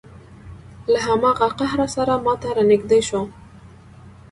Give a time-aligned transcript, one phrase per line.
[0.91, 3.21] له هماغه قهره سره ما ته را نږدې شو.